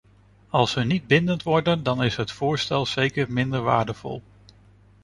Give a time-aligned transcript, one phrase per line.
[0.49, 4.21] Als ze niet bindend worden, dan is het voorstel zeker minder waardevol.